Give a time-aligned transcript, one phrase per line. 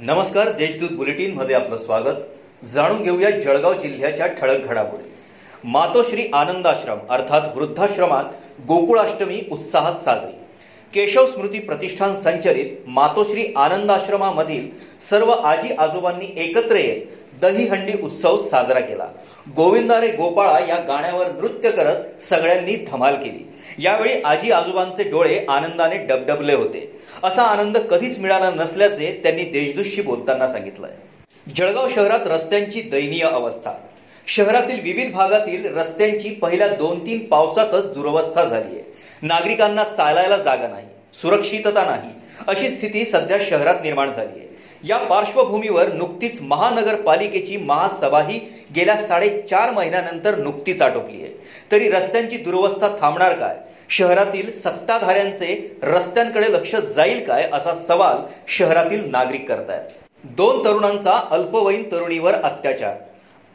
[0.00, 2.16] नमस्कार देशदूत बुलेटिनमध्ये आपलं स्वागत.
[2.64, 5.08] जाणून घेऊया जळगाव जिल्ह्याच्या ठळक घडामोडी.
[5.64, 8.24] मातोश्री आनंदाश्रम अर्थात वृद्धाश्रमात
[8.68, 10.32] गोकुळाष्टमी उत्साहात साजरी.
[10.94, 14.68] केशव स्मृती प्रतिष्ठान संचलित मातोश्री आनंदाश्रमामधील
[15.10, 17.06] सर्व आजी आजोबांनी एकत्र येत
[17.40, 19.08] दहीहंडी उत्सव साजरा केला.
[19.56, 23.52] गोविंदारे गोपाळा या गाण्यावर नृत्य करत सगळ्यांनी धमाल केली.
[23.78, 26.90] यावेळी आजी आजोबांचे डोळे आनंदाने डबडबले होते.
[27.24, 30.90] असा आनंद कधीच मिळाला नसल्याचे त्यांनी देशदूतशी बोलताना सांगितलंय.
[31.46, 33.72] जळगाव शहरात रस्त्यांची दयनीय अवस्था.
[34.26, 40.86] शहरातील विविध भागातील रस्त्यांची पहिल्या दोन तीन पावसातच दुरवस्था झाली आहे नागरिकांना चालायला जागा नाही
[41.20, 42.10] सुरक्षितता नाही.
[42.46, 44.45] अशी स्थिती सध्या शहरात निर्माण झाली आहे
[44.88, 48.40] या पार्श्वभूमीवर नुकतीच महानगरपालिकेची महासभाही
[48.76, 51.32] गेल्या साडेचार महिन्यानंतर नुकतीच आटोपली आहे.
[51.72, 53.56] तरी रस्त्यांची दुरवस्था थांबणार काय?
[53.90, 58.16] शहरातील सत्ताधाऱ्यांचे रस्त्यांकडे लक्ष जाईल काय असा सवाल
[58.48, 60.04] शहरातील नागरिक करतायत?
[60.24, 62.94] दोन तरुणांचा अल्पवयीन तरुणीवर अत्याचार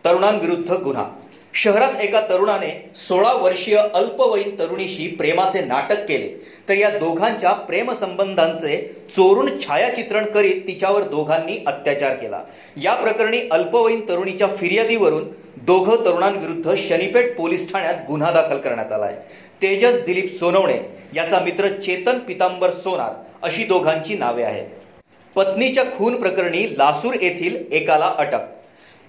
[0.05, 1.05] तरुणांविरुद्ध गुन्हा
[1.53, 6.29] शहरात एका तरुणाने सोळा वर्षीय अल्पवयीन तरुणीशी प्रेमाचे नाटक केले.
[6.69, 8.77] तर या दोघांच्या प्रेमसंबंधांचे
[9.15, 12.41] चोरून छायाचित्रण करीत तिच्यावर दोघांनी अत्याचार केला.
[12.77, 19.15] या प्रकरणी अल्पवयीन तरुणीच्या फिर्यादीवरून दोघं तरुणांविरुद्ध शनीपेठ पोलीस ठाण्यात गुन्हा दाखल करण्यात आलाय.
[19.61, 20.79] तेजस दिलीप सोनवणे
[21.15, 24.65] याचा मित्र चेतन पितांबर सोनार अशी दोघांची नावे आहेत.
[25.35, 28.39] पत्नीच्या खून प्रकरणी लासूर येथील एकाला अटक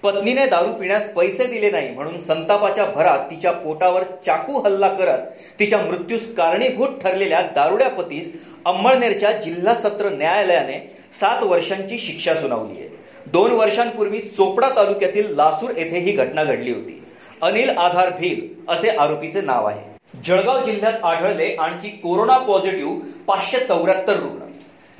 [0.03, 5.27] पत्नीने दारू पिण्यास पैसे दिले नाही म्हणून संतापाच्या भरात तिच्या पोटावर चाकू हल्ला करत
[5.59, 8.33] तिच्या मृत्यूस कारणीभूत ठरलेल्या दारुड्या पतीस
[8.65, 10.79] अंमळनेरच्या जिल्हा सत्र न्यायालयाने
[11.19, 12.89] सात वर्षांची शिक्षा सुनावली आहे.
[13.31, 17.01] दोन वर्षांपूर्वी चोपडा तालुक्यातील लासूर येथे ही घटना घडली होती.
[17.41, 19.81] अनिल आधार भील असे आरोपीचे नाव आहे.
[20.25, 24.39] जळगाव जिल्ह्यात आढळले आणखी कोरोना पॉझिटिव्ह पाचशे चौऱ्याहत्तर रुग्ण.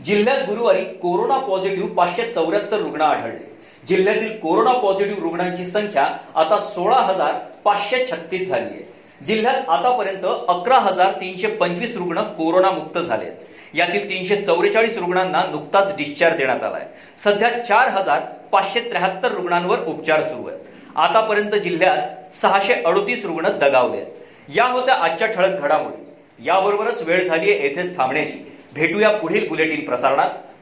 [0.03, 3.51] जिल्ह्यात गुरुवारी कोरोना पॉझिटिव्ह पाचशे चौऱ्याहत्तर रुग्ण आढळले.
[3.88, 7.33] जिल्ह्यातील कोरोना पॉझिटिव्ह रुग्णांची संख्या आता सोळा हजार
[7.66, 8.92] पाचशे छत्तीस झाली आहे
[9.26, 13.32] जिल्ह्यात आतापर्यंत अकरा हजार तीनशे पंचवीस रुग्ण कोरोनामुक्त झाले
[13.73, 16.86] यातील तीनशे चौवेचाळीस रुग्णांना नुकताच डिस्चार्ज देण्यात आलाय.
[17.17, 18.20] सध्या चार हजार
[18.52, 20.60] पाचशे त्र्याहत्तर रुग्णांवर उपचार सुरू आहेत.
[20.95, 26.45] आतापर्यंत जिल्ह्यात सहाशे अडतीस रुग्ण दगावले आहेत या होत्या आजच्या ठळक घडामोडी.
[26.45, 30.30] याबरोबरच वेळ झाली आहे येथेच थांबण्याची भेटूया पुढील बुलेटिन प्रसारणात.